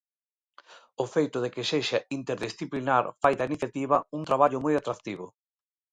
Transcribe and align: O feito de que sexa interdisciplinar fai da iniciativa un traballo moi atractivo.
O 1.03 1.05
feito 1.15 1.37
de 1.43 1.49
que 1.53 1.67
sexa 1.71 1.99
interdisciplinar 2.17 3.03
fai 3.21 3.33
da 3.37 3.47
iniciativa 3.49 3.97
un 4.17 4.21
traballo 4.29 4.59
moi 4.65 4.75
atractivo. 4.77 5.25